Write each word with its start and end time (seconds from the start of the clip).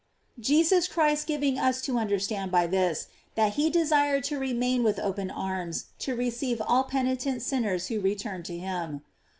Jesus 0.39 0.87
Christ 0.87 1.27
giv 1.27 1.43
ing 1.43 1.59
us 1.59 1.79
to 1.83 1.99
understand 1.99 2.51
by 2.51 2.65
this, 2.65 3.05
that 3.35 3.53
he 3.53 3.69
desired 3.69 4.23
to 4.23 4.39
remain 4.39 4.81
with 4.83 4.97
open 4.97 5.29
arms 5.29 5.89
to 5.99 6.15
receive 6.15 6.59
all 6.59 6.85
penitent 6.85 7.43
sinners 7.43 7.85
who 7.85 8.01
return 8.01 8.41
to 8.49 8.57
him. 8.57 9.03